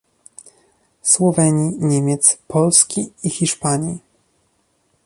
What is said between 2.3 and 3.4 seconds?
Polski i